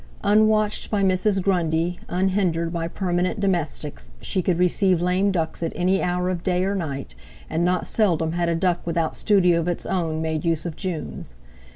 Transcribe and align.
Unwatched 0.23 0.89
by 0.89 1.03
Mrs. 1.03 1.39
Grundy, 1.43 1.99
unhindered 2.07 2.73
by 2.73 2.87
permanent 2.87 3.39
domestics, 3.39 4.13
she 4.19 4.41
could 4.41 4.57
receive 4.57 4.99
lame 4.99 5.31
ducks 5.31 5.61
at 5.61 5.71
any 5.75 6.01
hour 6.01 6.29
of 6.29 6.41
day 6.41 6.63
or 6.65 6.73
night, 6.73 7.13
and 7.51 7.63
not 7.63 7.85
seldom 7.85 8.31
had 8.31 8.49
a 8.49 8.55
duck 8.55 8.81
without 8.83 9.15
studio 9.15 9.59
of 9.59 9.67
its 9.67 9.85
own 9.85 10.19
made 10.19 10.43
use 10.43 10.65
of 10.65 10.75
June's. 10.75 11.35